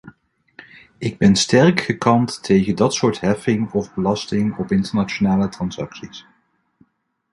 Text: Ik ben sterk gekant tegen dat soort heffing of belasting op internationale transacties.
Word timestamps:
Ik 0.97 1.17
ben 1.17 1.35
sterk 1.35 1.79
gekant 1.79 2.43
tegen 2.43 2.75
dat 2.75 2.93
soort 2.93 3.19
heffing 3.21 3.71
of 3.71 3.93
belasting 3.93 4.57
op 4.57 4.71
internationale 4.71 5.49
transacties. 5.49 6.25